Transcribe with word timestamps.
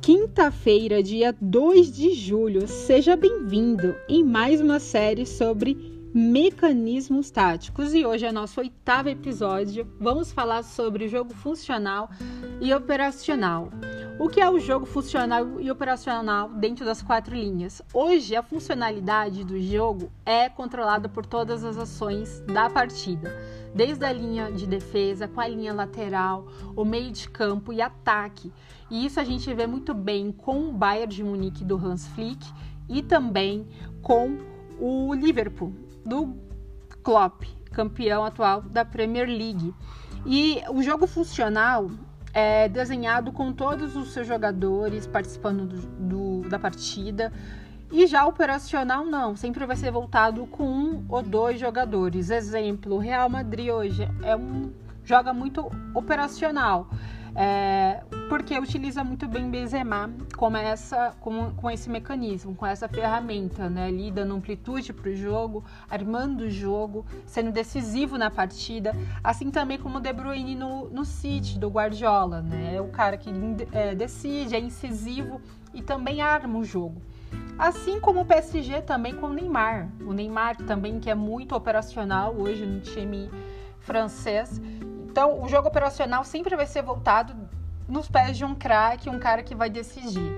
quinta-feira, 0.00 1.02
dia 1.02 1.34
2 1.40 1.92
de 1.92 2.14
julho. 2.14 2.66
Seja 2.66 3.16
bem-vindo 3.16 3.94
em 4.08 4.24
mais 4.24 4.60
uma 4.60 4.80
série 4.80 5.26
sobre 5.26 5.76
mecanismos 6.12 7.30
táticos 7.30 7.94
e 7.94 8.04
hoje 8.04 8.26
é 8.26 8.32
nosso 8.32 8.60
oitavo 8.60 9.08
episódio. 9.08 9.86
Vamos 10.00 10.32
falar 10.32 10.62
sobre 10.64 11.06
jogo 11.06 11.34
funcional 11.34 12.10
e 12.60 12.72
operacional. 12.72 13.70
O 14.20 14.28
que 14.28 14.38
é 14.38 14.50
o 14.50 14.60
jogo 14.60 14.84
funcional 14.84 15.58
e 15.58 15.70
operacional 15.70 16.50
dentro 16.50 16.84
das 16.84 17.00
quatro 17.00 17.34
linhas? 17.34 17.80
Hoje, 17.94 18.36
a 18.36 18.42
funcionalidade 18.42 19.42
do 19.44 19.58
jogo 19.58 20.12
é 20.26 20.46
controlada 20.46 21.08
por 21.08 21.24
todas 21.24 21.64
as 21.64 21.78
ações 21.78 22.40
da 22.40 22.68
partida, 22.68 23.34
desde 23.74 24.04
a 24.04 24.12
linha 24.12 24.52
de 24.52 24.66
defesa, 24.66 25.26
com 25.26 25.40
a 25.40 25.48
linha 25.48 25.72
lateral, 25.72 26.46
o 26.76 26.84
meio 26.84 27.10
de 27.10 27.30
campo 27.30 27.72
e 27.72 27.80
ataque. 27.80 28.52
E 28.90 29.06
isso 29.06 29.18
a 29.18 29.24
gente 29.24 29.54
vê 29.54 29.66
muito 29.66 29.94
bem 29.94 30.30
com 30.30 30.68
o 30.68 30.72
Bayern 30.74 31.14
de 31.14 31.24
Munique 31.24 31.64
do 31.64 31.78
Hans 31.78 32.06
Flick 32.08 32.46
e 32.90 33.02
também 33.02 33.66
com 34.02 34.36
o 34.78 35.14
Liverpool 35.14 35.72
do 36.04 36.36
Klopp, 37.02 37.44
campeão 37.72 38.22
atual 38.22 38.60
da 38.60 38.84
Premier 38.84 39.26
League. 39.26 39.74
E 40.26 40.60
o 40.68 40.82
jogo 40.82 41.06
funcional 41.06 41.90
é 42.32 42.68
desenhado 42.68 43.32
com 43.32 43.52
todos 43.52 43.96
os 43.96 44.12
seus 44.12 44.26
jogadores 44.26 45.06
participando 45.06 45.66
do, 45.66 46.42
do, 46.42 46.48
da 46.48 46.58
partida. 46.58 47.32
E 47.92 48.06
já 48.06 48.24
operacional 48.24 49.04
não, 49.04 49.34
sempre 49.34 49.66
vai 49.66 49.76
ser 49.76 49.90
voltado 49.90 50.46
com 50.46 50.64
um 50.64 51.04
ou 51.08 51.22
dois 51.22 51.58
jogadores. 51.58 52.30
Exemplo, 52.30 52.98
Real 52.98 53.28
Madrid 53.28 53.68
hoje 53.68 54.08
é 54.22 54.36
um 54.36 54.70
joga 55.04 55.32
muito 55.32 55.68
operacional 55.92 56.88
é, 57.34 58.02
porque 58.28 58.58
utiliza 58.58 59.02
muito 59.04 59.26
bem 59.28 59.50
Benzema 59.50 60.10
com, 60.36 60.56
essa, 60.56 61.14
com, 61.20 61.52
com 61.52 61.70
esse 61.70 61.88
mecanismo, 61.88 62.54
com 62.54 62.66
essa 62.66 62.88
ferramenta, 62.88 63.68
né? 63.68 63.86
Ali 63.86 64.10
dando 64.10 64.34
amplitude 64.34 64.92
para 64.92 65.10
o 65.10 65.14
jogo, 65.14 65.64
armando 65.88 66.42
o 66.42 66.50
jogo, 66.50 67.04
sendo 67.26 67.52
decisivo 67.52 68.18
na 68.18 68.30
partida, 68.30 68.94
assim 69.22 69.50
também 69.50 69.78
como 69.78 70.00
De 70.00 70.12
Bruyne 70.12 70.54
no, 70.54 70.88
no 70.90 71.04
City, 71.04 71.58
do 71.58 71.68
Guardiola, 71.68 72.42
né? 72.42 72.76
É 72.76 72.80
o 72.80 72.88
cara 72.88 73.16
que 73.16 73.30
é, 73.72 73.94
decide, 73.94 74.54
é 74.54 74.60
incisivo 74.60 75.40
e 75.72 75.82
também 75.82 76.20
arma 76.20 76.58
o 76.58 76.64
jogo. 76.64 77.00
Assim 77.58 78.00
como 78.00 78.22
o 78.22 78.24
PSG 78.24 78.82
também 78.82 79.14
com 79.14 79.26
o 79.26 79.32
Neymar. 79.32 79.88
O 80.06 80.12
Neymar 80.12 80.56
também 80.56 80.98
que 80.98 81.10
é 81.10 81.14
muito 81.14 81.54
operacional 81.54 82.34
hoje 82.34 82.64
no 82.64 82.80
time 82.80 83.30
francês 83.80 84.60
então, 85.10 85.42
o 85.42 85.48
jogo 85.48 85.66
operacional 85.66 86.22
sempre 86.22 86.54
vai 86.54 86.66
ser 86.66 86.82
voltado 86.82 87.34
nos 87.88 88.08
pés 88.08 88.38
de 88.38 88.44
um 88.44 88.54
craque, 88.54 89.10
um 89.10 89.18
cara 89.18 89.42
que 89.42 89.56
vai 89.56 89.68
decidir. 89.68 90.32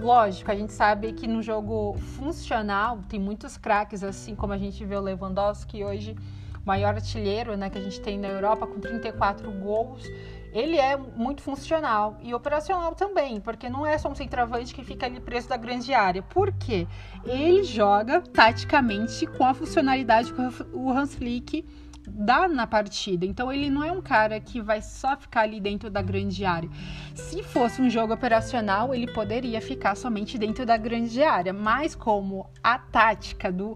Lógico, 0.00 0.50
a 0.50 0.54
gente 0.54 0.72
sabe 0.72 1.12
que 1.12 1.26
no 1.26 1.42
jogo 1.42 1.98
funcional 2.16 3.00
tem 3.10 3.20
muitos 3.20 3.58
craques, 3.58 4.02
assim 4.02 4.34
como 4.34 4.54
a 4.54 4.58
gente 4.58 4.82
vê 4.86 4.96
o 4.96 5.00
Lewandowski 5.00 5.84
hoje, 5.84 6.16
maior 6.64 6.94
artilheiro 6.94 7.58
né, 7.58 7.68
que 7.68 7.76
a 7.76 7.80
gente 7.82 8.00
tem 8.00 8.18
na 8.18 8.28
Europa, 8.28 8.66
com 8.66 8.80
34 8.80 9.50
gols. 9.52 10.02
Ele 10.50 10.78
é 10.78 10.96
muito 10.96 11.42
funcional 11.42 12.16
e 12.22 12.32
operacional 12.32 12.94
também, 12.94 13.38
porque 13.38 13.68
não 13.68 13.84
é 13.84 13.98
só 13.98 14.08
um 14.08 14.14
centroavante 14.14 14.74
que 14.74 14.82
fica 14.82 15.04
ali 15.04 15.20
preso 15.20 15.50
da 15.50 15.58
grande 15.58 15.92
área. 15.92 16.22
Por 16.22 16.50
quê? 16.52 16.86
Ele 17.26 17.62
joga 17.64 18.22
taticamente 18.22 19.26
com 19.26 19.44
a 19.44 19.52
funcionalidade 19.52 20.32
que 20.32 20.40
o 20.72 20.90
Hans 20.90 21.14
Flick 21.14 21.62
dá 22.06 22.48
na 22.48 22.66
partida. 22.66 23.26
Então 23.26 23.52
ele 23.52 23.70
não 23.70 23.82
é 23.82 23.92
um 23.92 24.02
cara 24.02 24.40
que 24.40 24.60
vai 24.60 24.82
só 24.82 25.16
ficar 25.16 25.42
ali 25.42 25.60
dentro 25.60 25.90
da 25.90 26.02
grande 26.02 26.44
área. 26.44 26.68
Se 27.14 27.42
fosse 27.42 27.80
um 27.80 27.90
jogo 27.90 28.12
operacional, 28.12 28.94
ele 28.94 29.12
poderia 29.12 29.60
ficar 29.60 29.94
somente 29.96 30.38
dentro 30.38 30.64
da 30.64 30.76
grande 30.76 31.22
área, 31.22 31.52
mas 31.52 31.94
como 31.94 32.48
a 32.62 32.78
tática 32.78 33.50
do 33.50 33.74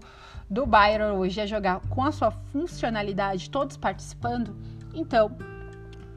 do 0.49 0.65
Bayern 0.65 1.15
hoje 1.15 1.39
é 1.39 1.47
jogar 1.47 1.79
com 1.87 2.03
a 2.03 2.11
sua 2.11 2.29
funcionalidade, 2.29 3.49
todos 3.49 3.77
participando, 3.77 4.53
então 4.93 5.31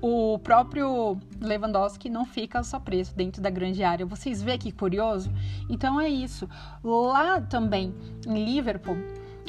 o 0.07 0.39
próprio 0.39 1.17
Lewandowski 1.41 2.11
não 2.11 2.27
fica 2.27 2.63
só 2.63 2.79
preso 2.79 3.15
dentro 3.15 3.41
da 3.41 3.49
grande 3.49 3.83
área. 3.83 4.05
Vocês 4.05 4.43
veem 4.43 4.59
que 4.59 4.71
curioso? 4.71 5.33
Então 5.71 5.99
é 5.99 6.09
isso. 6.09 6.47
Lá 6.83 7.41
também 7.41 7.95
em 8.27 8.45
Liverpool, 8.45 8.99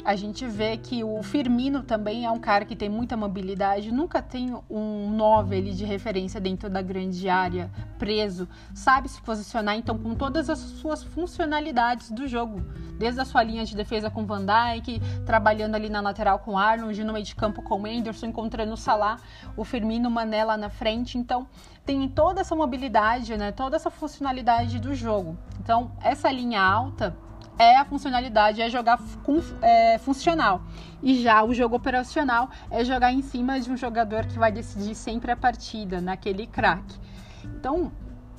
a 0.04 0.14
gente 0.14 0.46
vê 0.46 0.76
que 0.76 1.02
o 1.02 1.22
Firmino 1.22 1.82
também 1.82 2.24
é 2.24 2.30
um 2.30 2.38
cara 2.38 2.64
que 2.64 2.76
tem 2.76 2.88
muita 2.88 3.16
mobilidade, 3.16 3.90
nunca 3.90 4.22
tem 4.22 4.56
um 4.70 5.10
9 5.10 5.56
ali 5.56 5.72
de 5.72 5.84
referência 5.84 6.40
dentro 6.40 6.70
da 6.70 6.80
grande 6.80 7.28
área, 7.28 7.70
preso, 7.98 8.48
sabe 8.74 9.08
se 9.08 9.20
posicionar, 9.20 9.76
então 9.76 9.98
com 9.98 10.14
todas 10.14 10.48
as 10.48 10.58
suas 10.58 11.02
funcionalidades 11.02 12.10
do 12.10 12.28
jogo, 12.28 12.62
desde 12.98 13.20
a 13.20 13.24
sua 13.24 13.42
linha 13.42 13.64
de 13.64 13.74
defesa 13.74 14.10
com 14.10 14.24
Van 14.24 14.44
Dijk, 14.44 15.00
trabalhando 15.24 15.74
ali 15.74 15.88
na 15.88 16.00
lateral 16.00 16.38
com 16.38 16.56
Arnold, 16.56 17.02
no 17.02 17.12
meio 17.12 17.24
de 17.24 17.34
campo 17.34 17.62
com 17.62 17.84
Anderson, 17.84 18.26
encontrando 18.26 18.74
o 18.74 18.76
Salah, 18.76 19.18
o 19.56 19.64
Firmino, 19.64 20.10
Mané 20.10 20.44
lá 20.44 20.56
na 20.56 20.70
frente, 20.70 21.18
então 21.18 21.48
tem 21.84 22.08
toda 22.08 22.40
essa 22.40 22.54
mobilidade, 22.54 23.36
né, 23.36 23.50
toda 23.52 23.76
essa 23.76 23.90
funcionalidade 23.90 24.78
do 24.78 24.94
jogo. 24.94 25.36
Então, 25.60 25.90
essa 26.00 26.30
linha 26.30 26.62
alta 26.62 27.16
é 27.58 27.76
a 27.76 27.84
funcionalidade, 27.84 28.60
é 28.60 28.68
jogar 28.68 28.98
com, 29.22 29.40
é, 29.62 29.98
funcional. 29.98 30.62
E 31.02 31.22
já 31.22 31.42
o 31.42 31.54
jogo 31.54 31.76
operacional 31.76 32.50
é 32.70 32.84
jogar 32.84 33.12
em 33.12 33.22
cima 33.22 33.60
de 33.60 33.70
um 33.70 33.76
jogador 33.76 34.26
que 34.26 34.38
vai 34.38 34.52
decidir 34.52 34.94
sempre 34.94 35.30
a 35.30 35.36
partida, 35.36 36.00
naquele 36.00 36.46
craque. 36.46 36.98
Então, 37.44 37.90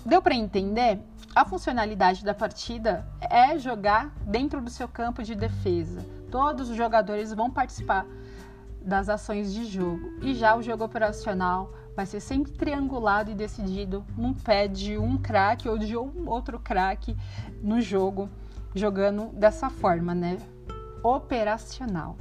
deu 0.06 0.22
para 0.22 0.36
entender? 0.36 1.00
A 1.36 1.46
funcionalidade 1.46 2.24
da 2.24 2.34
partida 2.34 3.08
é 3.22 3.58
jogar 3.58 4.12
dentro 4.22 4.60
do 4.62 4.70
seu 4.70 4.88
campo 4.88 5.22
de 5.22 5.36
defesa. 5.36 6.04
Todos 6.32 6.70
os 6.70 6.76
jogadores 6.76 7.34
vão 7.34 7.50
participar 7.50 8.06
das 8.82 9.10
ações 9.10 9.54
de 9.54 9.66
jogo. 9.66 10.14
E 10.22 10.34
já 10.34 10.56
o 10.56 10.64
jogo 10.64 10.84
operacional 10.84 11.72
vai 11.96 12.06
ser 12.06 12.20
sempre 12.20 12.52
triangulado 12.52 13.32
e 13.32 13.36
decidido 13.36 14.06
num 14.16 14.34
pé 14.34 14.68
de 14.68 14.98
um 14.98 15.18
craque 15.18 15.68
ou 15.68 15.78
de 15.78 15.98
um 15.98 16.28
outro 16.28 16.60
craque 16.60 17.16
no 17.62 17.82
jogo 17.82 18.30
jogando 18.76 19.28
dessa 19.34 19.70
forma, 19.70 20.14
né? 20.14 20.38
Operacional. 21.04 22.18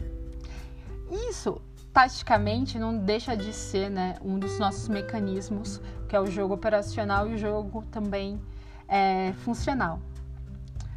Isso, 1.29 1.61
taticamente, 1.93 2.79
não 2.79 2.99
deixa 2.99 3.37
de 3.37 3.53
ser 3.53 3.91
né, 3.91 4.17
um 4.23 4.39
dos 4.39 4.59
nossos 4.59 4.89
mecanismos, 4.89 5.81
que 6.09 6.17
é 6.17 6.21
o 6.21 6.27
jogo 6.27 6.55
operacional 6.55 7.29
e 7.29 7.35
o 7.35 7.39
jogo 7.39 7.85
também 7.91 8.41
é, 8.89 9.33
funcional. 9.45 10.01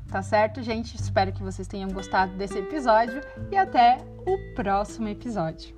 Tá 0.10 0.24
certo, 0.24 0.62
gente? 0.64 0.96
Espero 0.96 1.32
que 1.32 1.44
vocês 1.44 1.68
tenham 1.68 1.90
gostado 1.92 2.34
desse 2.34 2.58
episódio 2.58 3.22
e 3.52 3.56
até 3.56 4.00
o 4.26 4.56
próximo 4.56 5.08
episódio. 5.08 5.76